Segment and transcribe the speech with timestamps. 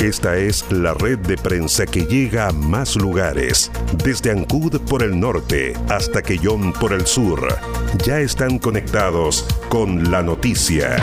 [0.00, 3.70] Esta es la red de prensa que llega a más lugares,
[4.02, 7.46] desde Ancud por el norte hasta Quellón por el sur.
[8.06, 10.96] Ya están conectados con la noticia.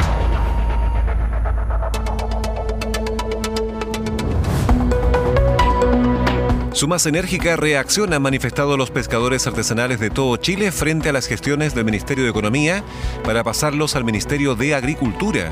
[6.71, 11.27] Su más enérgica reacción han manifestado los pescadores artesanales de todo Chile frente a las
[11.27, 12.83] gestiones del Ministerio de Economía
[13.23, 15.51] para pasarlos al Ministerio de Agricultura.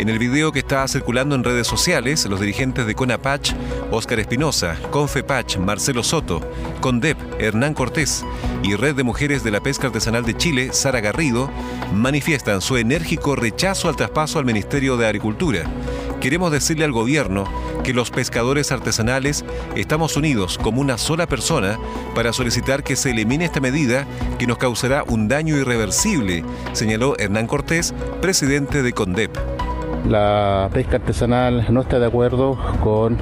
[0.00, 3.52] En el video que está circulando en redes sociales, los dirigentes de CONAPACH,
[3.90, 6.40] Óscar Espinosa, CONFEPACH, Marcelo Soto,
[6.80, 8.24] CONDEP, Hernán Cortés
[8.62, 11.50] y Red de Mujeres de la Pesca Artesanal de Chile, Sara Garrido,
[11.92, 15.64] manifiestan su enérgico rechazo al traspaso al Ministerio de Agricultura.
[16.18, 17.44] Queremos decirle al gobierno
[17.84, 19.44] que los pescadores artesanales
[19.76, 21.78] estamos unidos como una sola persona
[22.14, 24.06] para solicitar que se elimine esta medida
[24.38, 26.42] que nos causará un daño irreversible,
[26.72, 27.92] señaló Hernán Cortés,
[28.22, 29.59] presidente de CONDEP
[30.08, 33.18] la pesca artesanal no está de acuerdo con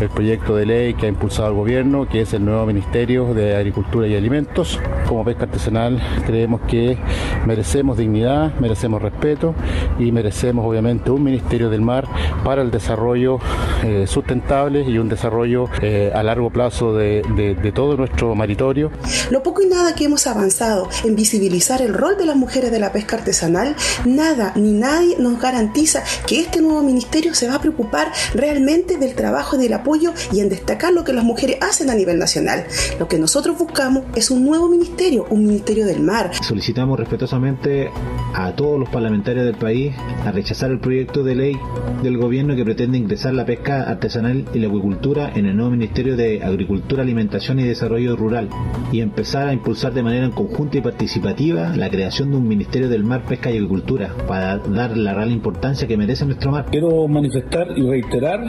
[0.00, 3.56] el proyecto de ley que ha impulsado el gobierno, que es el nuevo Ministerio de
[3.56, 4.78] Agricultura y Alimentos.
[5.08, 6.98] Como pesca artesanal creemos que
[7.46, 9.54] merecemos dignidad, merecemos respeto
[9.98, 12.08] y merecemos obviamente un Ministerio del Mar
[12.44, 13.38] para el desarrollo
[13.84, 18.90] eh, sustentable y un desarrollo eh, a largo plazo de, de todo nuestro maritorio.
[19.30, 22.78] Lo poco y nada que hemos avanzado en visibilizar el rol de las mujeres de
[22.78, 27.60] la pesca artesanal, nada ni nadie nos garantiza que este nuevo ministerio se va a
[27.60, 31.94] preocupar realmente del trabajo, del apoyo y en destacar lo que las mujeres hacen a
[31.94, 32.66] nivel nacional.
[32.98, 36.30] Lo que nosotros buscamos es un nuevo ministerio, un ministerio del mar.
[36.42, 37.90] Solicitamos respetuosamente
[38.34, 39.94] a todos los parlamentarios del país
[40.26, 41.56] a rechazar el proyecto de ley
[42.02, 46.16] del gobierno que pretende ingresar la pesca artesanal y la acuicultura en el nuevo Ministerio
[46.16, 48.48] de Agricultura, Alimentación y Desarrollo Rural
[48.92, 53.04] y empezar a impulsar de manera conjunta y participativa la creación de un Ministerio del
[53.04, 56.66] Mar, Pesca y Agricultura para dar la real importancia que merece nuestro mar.
[56.70, 58.40] Quiero manifestar y reiterar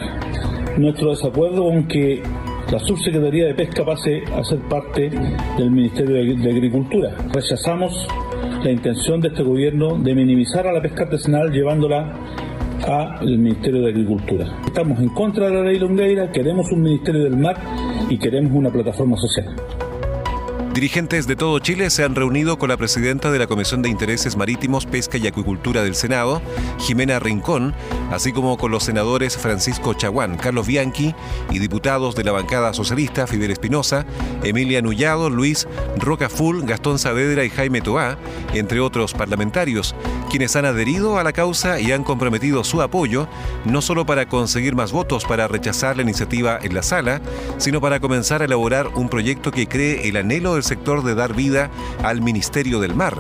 [0.78, 2.24] nuestro desacuerdo con que
[2.72, 5.12] la Subsecretaría de Pesca pase a ser parte
[5.58, 7.16] del Ministerio de Agricultura.
[7.32, 8.08] Rechazamos
[8.66, 12.12] la intención de este gobierno de minimizar a la pesca artesanal llevándola
[12.88, 14.48] al Ministerio de Agricultura.
[14.66, 17.56] Estamos en contra de la ley Longueira, queremos un Ministerio del Mar
[18.10, 19.56] y queremos una plataforma social.
[20.76, 24.36] Dirigentes de todo Chile se han reunido con la presidenta de la Comisión de Intereses
[24.36, 26.42] Marítimos, Pesca y Acuicultura del Senado,
[26.80, 27.74] Jimena Rincón,
[28.12, 31.16] así como con los senadores Francisco Chaguán, Carlos Bianchi
[31.50, 34.06] y diputados de la bancada socialista Fidel Espinosa,
[34.44, 35.66] Emilia Nullado, Luis
[35.98, 38.18] Rocaful, Gastón Saavedra y Jaime Toá,
[38.54, 39.96] entre otros parlamentarios,
[40.30, 43.30] quienes han adherido a la causa y han comprometido su apoyo,
[43.64, 47.22] no solo para conseguir más votos para rechazar la iniciativa en la sala,
[47.60, 51.34] sino para comenzar a elaborar un proyecto que cree el anhelo del sector de dar
[51.34, 51.70] vida
[52.04, 53.16] al Ministerio del Mar.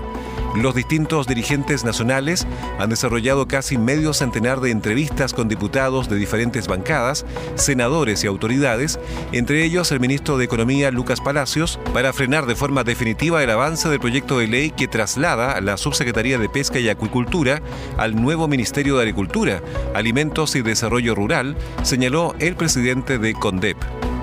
[0.55, 2.47] Los distintos dirigentes nacionales
[2.79, 8.97] han desarrollado casi medio centenar de entrevistas con diputados de diferentes bancadas, senadores y autoridades,
[9.33, 13.89] entre ellos el ministro de Economía Lucas Palacios, para frenar de forma definitiva el avance
[13.89, 17.61] del proyecto de ley que traslada la Subsecretaría de Pesca y Acuicultura
[17.97, 19.61] al nuevo Ministerio de Agricultura,
[19.93, 24.14] Alimentos y Desarrollo Rural, señaló el presidente de CONDEP.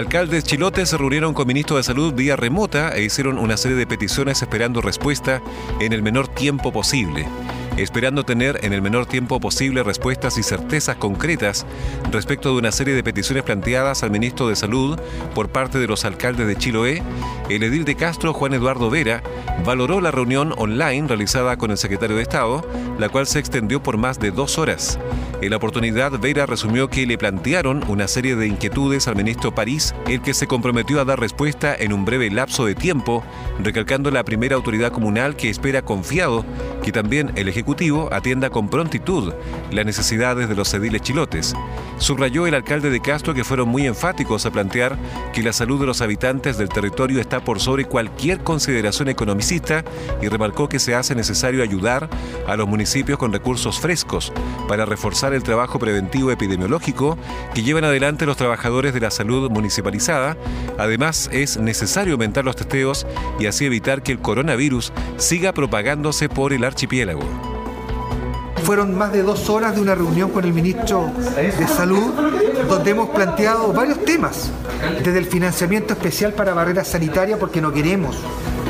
[0.00, 3.86] Alcaldes chilotes se reunieron con ministro de Salud vía remota e hicieron una serie de
[3.86, 5.42] peticiones esperando respuesta
[5.78, 7.26] en el menor tiempo posible
[7.82, 11.64] esperando tener en el menor tiempo posible respuestas y certezas concretas
[12.12, 14.98] respecto de una serie de peticiones planteadas al ministro de Salud
[15.34, 17.02] por parte de los alcaldes de Chiloé,
[17.48, 19.22] el edil de Castro, Juan Eduardo Vera,
[19.64, 22.66] valoró la reunión online realizada con el secretario de Estado,
[22.98, 24.98] la cual se extendió por más de dos horas.
[25.40, 29.94] En la oportunidad, Vera resumió que le plantearon una serie de inquietudes al ministro París,
[30.06, 33.24] el que se comprometió a dar respuesta en un breve lapso de tiempo,
[33.62, 36.44] recalcando la primera autoridad comunal que espera confiado
[36.82, 37.69] que también el Ejecutivo
[38.10, 39.32] atienda con prontitud
[39.70, 41.54] las necesidades de los ediles chilotes.
[41.98, 44.96] Subrayó el alcalde de Castro que fueron muy enfáticos a plantear
[45.32, 49.84] que la salud de los habitantes del territorio está por sobre cualquier consideración economicista
[50.22, 52.08] y remarcó que se hace necesario ayudar
[52.46, 54.32] a los municipios con recursos frescos
[54.66, 57.18] para reforzar el trabajo preventivo epidemiológico
[57.54, 60.36] que llevan adelante los trabajadores de la salud municipalizada.
[60.78, 63.06] Además, es necesario aumentar los testeos
[63.38, 67.59] y así evitar que el coronavirus siga propagándose por el archipiélago.
[68.70, 72.12] Fueron más de dos horas de una reunión con el ministro de Salud,
[72.68, 74.52] donde hemos planteado varios temas,
[75.02, 78.16] desde el financiamiento especial para barreras sanitarias, porque no queremos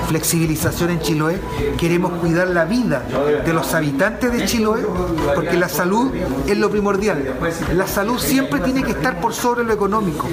[0.08, 1.38] flexibilización en Chiloé,
[1.76, 3.04] queremos cuidar la vida
[3.44, 4.86] de los habitantes de Chiloé,
[5.34, 6.10] porque la salud
[6.46, 7.36] es lo primordial.
[7.74, 10.26] La salud siempre tiene que estar por sobre lo económico.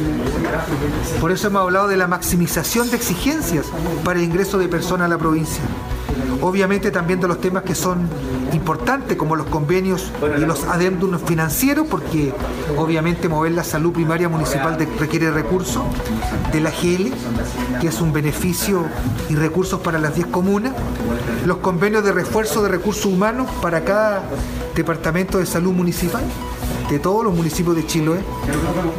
[1.20, 3.66] Por eso hemos hablado de la maximización de exigencias
[4.06, 5.62] para el ingreso de personas a la provincia.
[6.42, 8.07] Obviamente también de los temas que son
[8.54, 12.34] importantes, como los convenios y los adendum financieros, porque
[12.78, 15.84] obviamente mover la salud primaria municipal requiere recursos,
[16.51, 17.12] de la GL,
[17.81, 18.86] que es un beneficio
[19.30, 20.74] y recursos para las 10 comunas,
[21.45, 24.24] los convenios de refuerzo de recursos humanos para cada
[24.75, 26.24] departamento de salud municipal
[26.89, 28.19] de todos los municipios de Chiloé.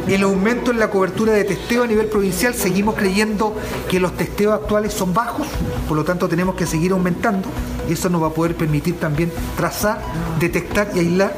[0.07, 3.55] El aumento en la cobertura de testeo a nivel provincial, seguimos creyendo
[3.89, 5.47] que los testeos actuales son bajos,
[5.87, 7.47] por lo tanto tenemos que seguir aumentando
[7.89, 10.01] y eso nos va a poder permitir también trazar,
[10.39, 11.35] detectar y aislar.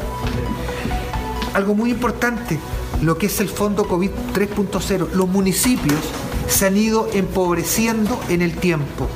[1.53, 2.59] Algo muy importante,
[3.01, 5.11] lo que es el fondo COVID 3.0.
[5.13, 5.99] Los municipios
[6.47, 9.07] se han ido empobreciendo en el tiempo.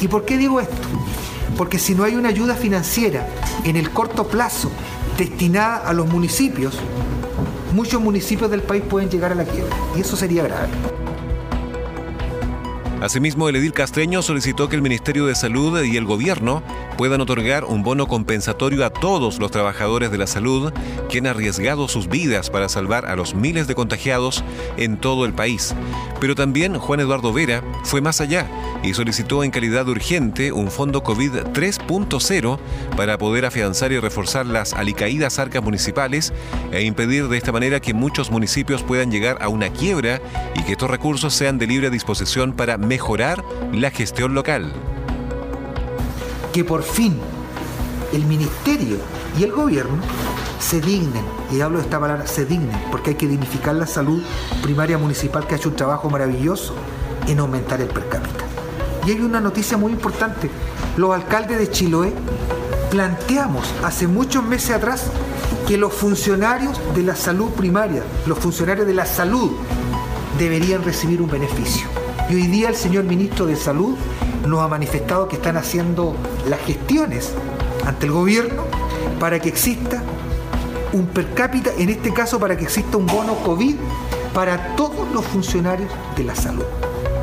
[0.00, 0.74] ¿Y por qué digo esto?
[1.56, 3.26] Porque si no hay una ayuda financiera
[3.64, 4.70] en el corto plazo
[5.16, 6.78] destinada a los municipios,
[7.72, 10.68] muchos municipios del país pueden llegar a la quiebra y eso sería grave.
[13.04, 16.62] Asimismo, el edil castreño solicitó que el Ministerio de Salud y el gobierno
[16.96, 20.72] puedan otorgar un bono compensatorio a todos los trabajadores de la salud
[21.10, 24.42] que han arriesgado sus vidas para salvar a los miles de contagiados
[24.78, 25.74] en todo el país.
[26.18, 28.48] Pero también Juan Eduardo Vera fue más allá
[28.82, 32.58] y solicitó en calidad urgente un fondo COVID 3.0
[32.96, 36.32] para poder afianzar y reforzar las alicaídas arcas municipales
[36.72, 40.22] e impedir de esta manera que muchos municipios puedan llegar a una quiebra
[40.54, 44.72] y que estos recursos sean de libre disposición para mejorar la gestión local.
[46.52, 47.18] Que por fin
[48.12, 48.98] el ministerio
[49.36, 50.00] y el gobierno
[50.60, 54.22] se dignen, y hablo de esta palabra, se dignen, porque hay que dignificar la salud
[54.62, 56.76] primaria municipal que ha hecho un trabajo maravilloso
[57.26, 58.44] en aumentar el per cápita.
[59.04, 60.48] Y hay una noticia muy importante,
[60.96, 62.12] los alcaldes de Chiloé
[62.92, 65.06] planteamos hace muchos meses atrás
[65.66, 69.50] que los funcionarios de la salud primaria, los funcionarios de la salud,
[70.38, 71.93] deberían recibir un beneficio.
[72.28, 73.96] Y hoy día el señor ministro de Salud
[74.46, 76.14] nos ha manifestado que están haciendo
[76.48, 77.32] las gestiones
[77.86, 78.62] ante el gobierno
[79.20, 80.02] para que exista
[80.92, 83.74] un per cápita, en este caso para que exista un bono COVID
[84.32, 86.64] para todos los funcionarios de la salud.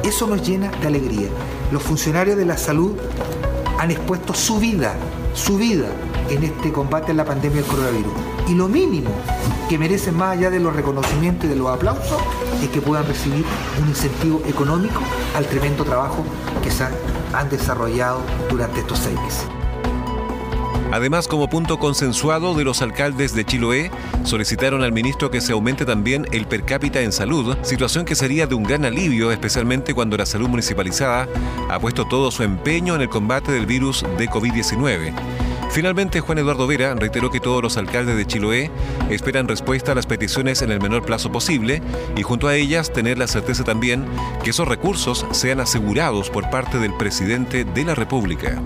[0.03, 1.29] Eso nos llena de alegría.
[1.71, 2.93] Los funcionarios de la salud
[3.79, 4.93] han expuesto su vida,
[5.33, 5.87] su vida
[6.29, 8.13] en este combate a la pandemia del coronavirus.
[8.47, 9.09] Y lo mínimo
[9.67, 12.21] que merecen más allá de los reconocimientos y de los aplausos
[12.61, 13.45] es que puedan recibir
[13.81, 15.01] un incentivo económico
[15.35, 16.23] al tremendo trabajo
[16.63, 19.47] que se han, desarrollado durante estos seis meses.
[20.91, 23.91] Además, como punto consensuado de los alcaldes de Chiloé,
[24.25, 28.45] solicitaron al ministro que se aumente también el per cápita en salud, situación que sería
[28.45, 31.27] de un gran alivio, especialmente cuando la salud municipalizada
[31.69, 35.13] ha puesto todo su empeño en el combate del virus de COVID-19.
[35.71, 38.69] Finalmente, Juan Eduardo Vera reiteró que todos los alcaldes de Chiloé
[39.09, 41.81] esperan respuesta a las peticiones en el menor plazo posible
[42.15, 44.05] y junto a ellas tener la certeza también
[44.43, 48.61] que esos recursos sean asegurados por parte del presidente de la República.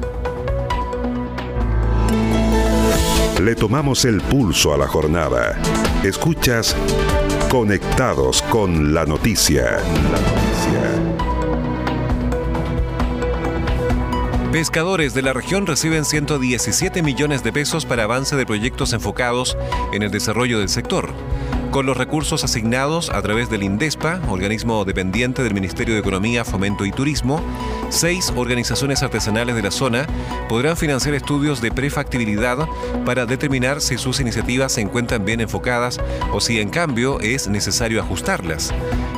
[3.41, 5.59] Le tomamos el pulso a la jornada.
[6.03, 6.75] Escuchas
[7.49, 9.63] Conectados con la noticia.
[9.71, 11.14] La noticia.
[14.55, 19.57] Pescadores de la región reciben 117 millones de pesos para avance de proyectos enfocados
[19.91, 21.13] en el desarrollo del sector
[21.71, 26.85] con los recursos asignados a través del INDESPA, organismo dependiente del Ministerio de Economía, Fomento
[26.85, 27.41] y Turismo,
[27.89, 30.07] seis organizaciones artesanales de la zona
[30.47, 32.65] podrán financiar estudios de prefactibilidad
[33.03, 35.99] para determinar si sus iniciativas se encuentran bien enfocadas
[36.31, 38.73] o si en cambio es necesario ajustarlas.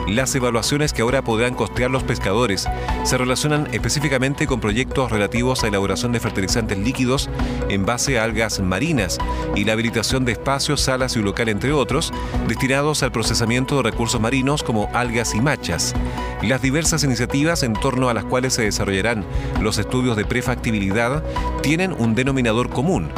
[0.07, 2.65] Las evaluaciones que ahora podrán costear los pescadores
[3.03, 7.29] se relacionan específicamente con proyectos relativos a elaboración de fertilizantes líquidos
[7.67, 9.17] en base a algas marinas
[9.53, 12.13] y la habilitación de espacios, salas y un local, entre otros,
[12.47, 15.93] destinados al procesamiento de recursos marinos como algas y machas.
[16.41, 19.25] Las diversas iniciativas en torno a las cuales se desarrollarán
[19.59, 21.21] los estudios de prefactibilidad
[21.61, 23.09] tienen un denominador común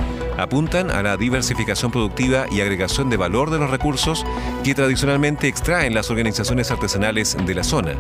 [0.42, 4.26] apuntan a la diversificación productiva y agregación de valor de los recursos
[4.64, 7.94] que tradicionalmente extraen las organizaciones artesanales de la zona.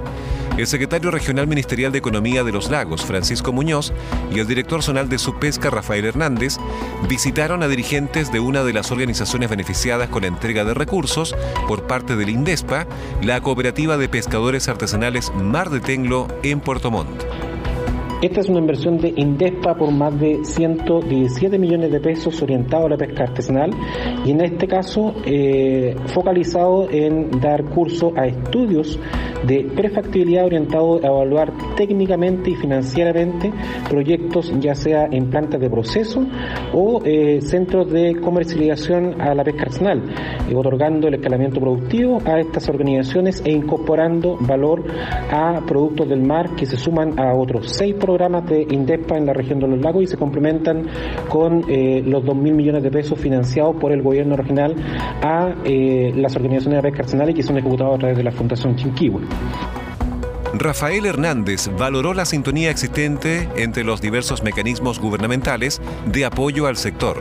[0.57, 3.93] El secretario regional ministerial de Economía de los Lagos, Francisco Muñoz,
[4.33, 6.57] y el director zonal de Subpesca, Rafael Hernández,
[7.07, 11.33] visitaron a dirigentes de una de las organizaciones beneficiadas con la entrega de recursos
[11.67, 12.87] por parte del INDESPA,
[13.21, 17.23] la Cooperativa de Pescadores Artesanales Mar de Tenglo en Puerto Montt.
[18.21, 22.89] Esta es una inversión de Indespa por más de 117 millones de pesos orientado a
[22.89, 23.71] la pesca artesanal
[24.25, 28.99] y en este caso eh, focalizado en dar curso a estudios
[29.45, 33.51] de prefactibilidad orientado a evaluar técnicamente y financieramente
[33.89, 36.25] proyectos ya sea en plantas de proceso
[36.73, 40.03] o eh, centros de comercialización a la pesca artesanal,
[40.49, 44.83] eh, otorgando el escalamiento productivo a estas organizaciones e incorporando valor
[45.31, 49.33] a productos del mar que se suman a otros seis programas de INDESPA en la
[49.33, 50.87] región de los lagos y se complementan
[51.29, 54.75] con eh, los 2.000 millones de pesos financiados por el gobierno regional
[55.21, 58.75] a las organizaciones de pesca artesanal y que son ejecutados a través de la Fundación
[58.75, 59.21] Chinquihue.
[60.53, 67.19] Rafael Hernández valoró la sintonía existente entre los diversos mecanismos gubernamentales de apoyo al sector.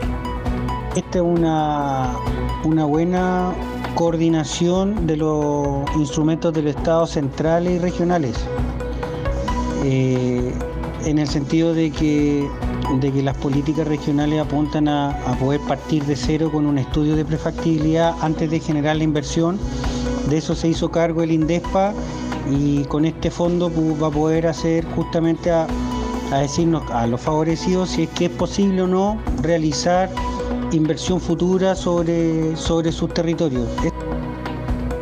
[0.95, 2.15] Esta es una,
[2.63, 3.53] una buena
[3.93, 8.35] coordinación de los instrumentos del Estado centrales y regionales,
[9.83, 10.53] eh,
[11.05, 12.45] en el sentido de que,
[12.99, 17.15] de que las políticas regionales apuntan a, a poder partir de cero con un estudio
[17.15, 19.59] de prefactibilidad antes de generar la inversión.
[20.27, 21.93] De eso se hizo cargo el INDESPA
[22.51, 23.71] y con este fondo
[24.01, 25.67] va a poder hacer justamente a,
[26.31, 30.09] decirnos a los favorecidos si es que es posible o no realizar
[30.71, 33.67] inversión futura sobre, sobre sus territorios.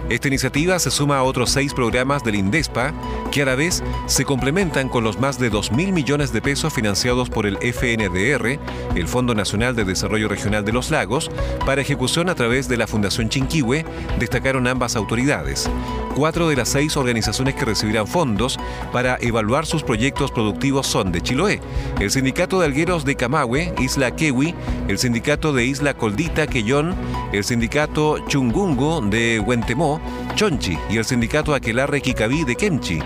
[0.10, 2.94] Esta iniciativa se suma a otros seis programas del INDESPA
[3.30, 7.30] que a la vez se complementan con los más de 2.000 millones de pesos financiados
[7.30, 8.58] por el FNDR,
[8.96, 11.30] el Fondo Nacional de Desarrollo Regional de los Lagos,
[11.66, 13.86] para ejecución a través de la Fundación Chinquihue,
[14.18, 15.70] destacaron ambas autoridades.
[16.16, 18.58] Cuatro de las seis organizaciones que recibirán fondos
[18.92, 21.60] para evaluar sus proyectos productivos son de Chiloé,
[22.00, 24.56] el Sindicato de Algueros de Camagüe, Isla Kewi,
[24.88, 26.96] el Sindicato de Isla Coldita, Quellón,
[27.34, 29.97] el Sindicato Chungungo de Huentemó,
[30.38, 33.00] Chonchi y el sindicato Aquelarre Kikaví de Kemchi.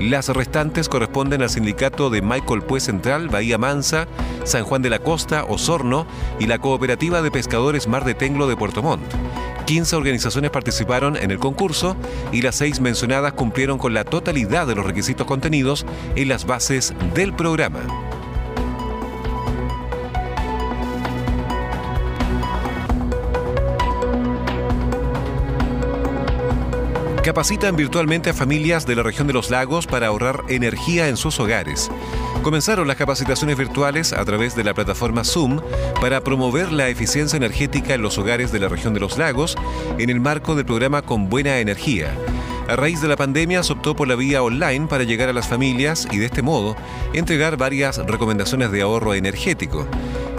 [0.00, 4.08] Las restantes corresponden al sindicato de Michael Pue Central, Bahía Mansa,
[4.42, 6.08] San Juan de la Costa, Osorno
[6.40, 9.04] y la Cooperativa de Pescadores Mar de Tenglo de Puerto Montt.
[9.64, 11.96] 15 organizaciones participaron en el concurso
[12.32, 15.86] y las seis mencionadas cumplieron con la totalidad de los requisitos contenidos
[16.16, 18.11] en las bases del programa.
[27.22, 31.38] Capacitan virtualmente a familias de la región de los lagos para ahorrar energía en sus
[31.38, 31.88] hogares.
[32.42, 35.60] Comenzaron las capacitaciones virtuales a través de la plataforma Zoom
[36.00, 39.56] para promover la eficiencia energética en los hogares de la región de los lagos
[39.98, 42.12] en el marco del programa Con Buena Energía.
[42.72, 45.46] A raíz de la pandemia se optó por la vía online para llegar a las
[45.46, 46.74] familias y de este modo
[47.12, 49.86] entregar varias recomendaciones de ahorro energético.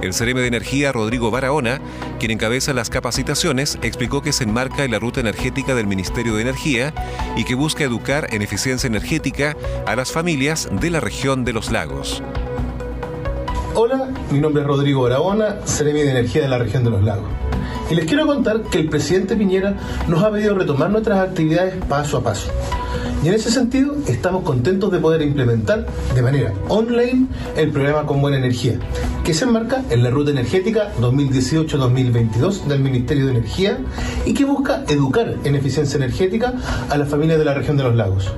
[0.02, 1.80] El CRM de Energía, Rodrigo Barahona,
[2.20, 6.42] quien encabeza las capacitaciones, explicó que se enmarca en la ruta energética del Ministerio de
[6.42, 6.92] Energía
[7.38, 11.70] y que busca educar en eficiencia energética a las familias de la región de los
[11.70, 12.24] lagos.
[13.76, 17.30] Hola, mi nombre es Rodrigo Barahona, CRM de Energía de la región de los lagos.
[17.94, 19.76] Y les quiero contar que el presidente Piñera
[20.08, 22.50] nos ha pedido retomar nuestras actividades paso a paso.
[23.24, 25.86] Y en ese sentido, estamos contentos de poder implementar
[26.16, 28.80] de manera online el programa Con Buena Energía,
[29.24, 33.78] que se enmarca en la Ruta Energética 2018-2022 del Ministerio de Energía
[34.26, 36.52] y que busca educar en eficiencia energética
[36.90, 38.34] a las familias de la región de los lagos.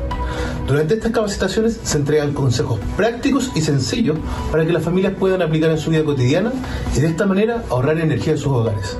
[0.67, 4.17] Durante estas capacitaciones se entregan consejos prácticos y sencillos
[4.51, 6.51] para que las familias puedan aplicar en su vida cotidiana
[6.93, 8.97] y de esta manera ahorrar energía en sus hogares.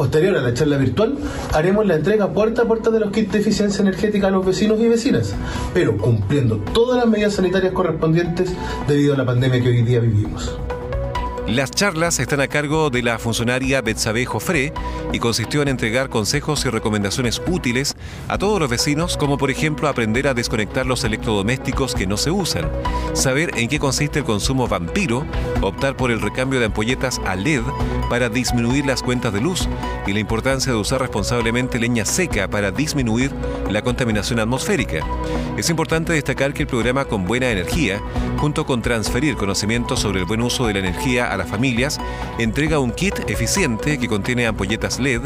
[0.00, 1.18] Posterior a la charla virtual,
[1.52, 4.80] haremos la entrega puerta a puerta de los kits de eficiencia energética a los vecinos
[4.80, 5.34] y vecinas,
[5.74, 8.50] pero cumpliendo todas las medidas sanitarias correspondientes
[8.88, 10.56] debido a la pandemia que hoy día vivimos.
[11.50, 14.72] Las charlas están a cargo de la funcionaria Betsabe Jofré
[15.12, 17.96] y consistió en entregar consejos y recomendaciones útiles
[18.28, 22.30] a todos los vecinos, como por ejemplo aprender a desconectar los electrodomésticos que no se
[22.30, 22.70] usan,
[23.14, 25.26] saber en qué consiste el consumo vampiro,
[25.60, 27.62] optar por el recambio de ampolletas a LED
[28.08, 29.68] para disminuir las cuentas de luz
[30.06, 33.32] y la importancia de usar responsablemente leña seca para disminuir
[33.68, 35.04] la contaminación atmosférica.
[35.56, 38.00] Es importante destacar que el programa Con Buena Energía,
[38.38, 41.98] junto con transferir conocimientos sobre el buen uso de la energía a familias,
[42.38, 45.22] entrega un kit eficiente que contiene ampolletas LED,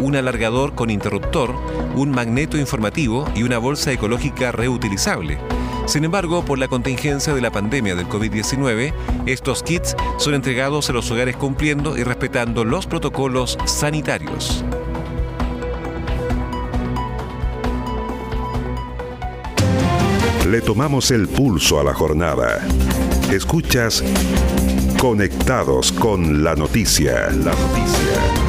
[0.00, 1.54] un alargador con interruptor,
[1.94, 5.38] un magneto informativo y una bolsa ecológica reutilizable.
[5.86, 8.92] Sin embargo, por la contingencia de la pandemia del COVID-19,
[9.26, 14.64] estos kits son entregados a los hogares cumpliendo y respetando los protocolos sanitarios.
[20.46, 22.66] Le tomamos el pulso a la jornada.
[23.30, 24.02] Escuchas
[25.00, 27.30] Conectados con la noticia.
[27.30, 28.48] La noticia.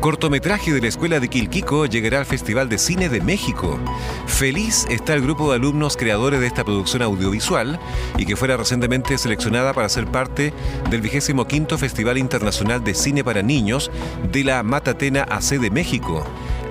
[0.00, 3.78] Cortometraje de la Escuela de Quilquico llegará al Festival de Cine de México.
[4.26, 7.80] Feliz está el grupo de alumnos creadores de esta producción audiovisual
[8.18, 10.52] y que fuera recientemente seleccionada para ser parte
[10.90, 13.90] del 25 Festival Internacional de Cine para Niños
[14.30, 16.22] de la Matatena AC de México.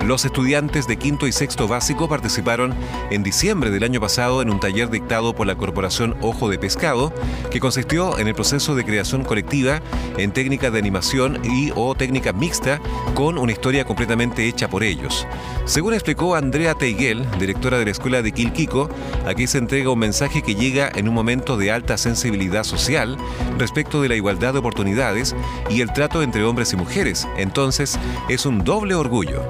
[0.04, 2.74] Los estudiantes de quinto y sexto básico participaron
[3.10, 7.10] en diciembre del año pasado en un taller dictado por la Corporación Ojo de Pescado,
[7.50, 9.80] que consistió en el proceso de creación colectiva
[10.18, 12.82] en técnica de animación y o técnica mixta
[13.14, 15.26] con una historia completamente hecha por ellos.
[15.64, 18.90] Según explicó Andrea Teiguel, directora de la Escuela de Quilquico,
[19.26, 23.16] aquí se entrega un mensaje que llega en un momento de alta sensibilidad social
[23.58, 25.34] respecto de la igualdad de oportunidades
[25.70, 27.26] y el trato entre hombres y mujeres.
[27.38, 29.46] Entonces, es un doble orgullo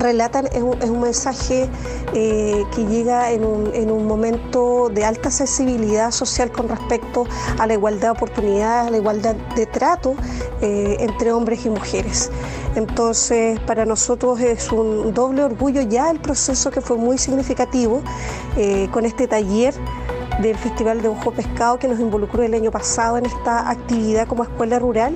[0.00, 1.68] relatan es un, mensaje
[2.14, 7.24] eh, que llega en un, momento de alta sensibilidad social con respecto
[7.58, 10.14] a la igualdad de oportunidades, a la igualdad de trato
[10.60, 12.30] eh, entre hombres y mujeres.
[12.76, 18.02] Entonces, para nosotros es un doble orgullo ya el proceso que fue muy significativo
[18.56, 19.74] eh, con este taller
[20.40, 24.44] del Festival de Ojo Pescado que nos involucró el año pasado en esta actividad como
[24.44, 25.14] escuela rural.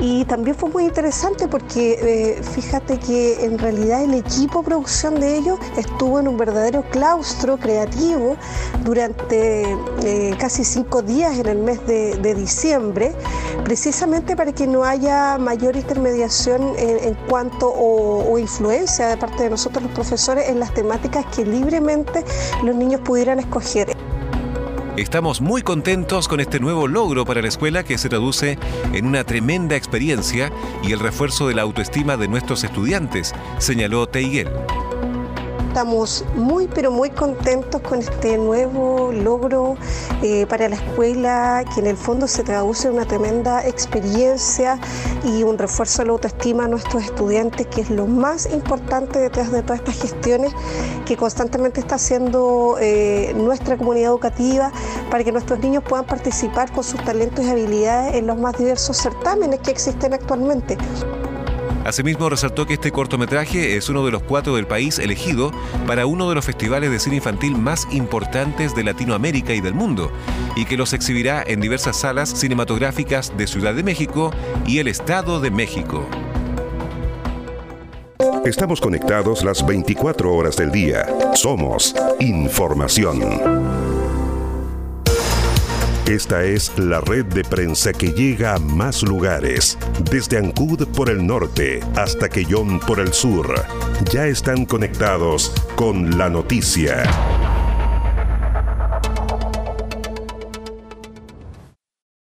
[0.00, 1.98] Y también fue muy interesante porque
[2.38, 7.56] eh, fíjate que en realidad el equipo producción de ellos estuvo en un verdadero claustro
[7.56, 8.36] creativo
[8.84, 13.14] durante eh, casi cinco días en el mes de, diciembre,
[13.62, 19.82] precisamente para que no haya mayor intermediación en, cuanto o influencia de parte de nosotros
[19.84, 22.24] los profesores en las temáticas que libremente
[22.64, 23.94] los niños pudieran escoger.
[24.96, 28.58] Estamos muy contentos con este nuevo logro para la escuela que se traduce
[28.92, 34.50] en una tremenda experiencia y el refuerzo de la autoestima de nuestros estudiantes, señaló Teiguel.
[35.72, 39.76] Estamos muy, pero muy contentos con este nuevo logro
[40.22, 44.78] eh, para la escuela, que en el fondo se traduce en una tremenda experiencia
[45.24, 49.50] y un refuerzo de la autoestima a nuestros estudiantes, que es lo más importante detrás
[49.50, 50.52] de todas estas gestiones
[51.06, 54.70] que constantemente está haciendo eh, nuestra comunidad educativa
[55.10, 58.98] para que nuestros niños puedan participar con sus talentos y habilidades en los más diversos
[58.98, 60.76] certámenes que existen actualmente.
[61.84, 65.50] Asimismo, resaltó que este cortometraje es uno de los cuatro del país elegido
[65.86, 70.10] para uno de los festivales de cine infantil más importantes de Latinoamérica y del mundo,
[70.54, 74.30] y que los exhibirá en diversas salas cinematográficas de Ciudad de México
[74.66, 76.06] y el Estado de México.
[78.44, 81.06] Estamos conectados las 24 horas del día.
[81.34, 83.81] Somos información.
[86.12, 89.78] Esta es la red de prensa que llega a más lugares,
[90.10, 93.54] desde Ancud por el norte hasta Quellón por el sur.
[94.12, 97.04] Ya están conectados con la noticia.